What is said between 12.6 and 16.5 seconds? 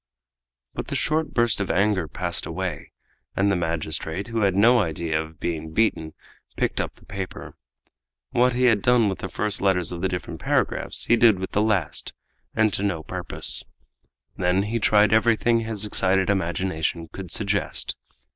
to no purpose. Then he tried everything his excited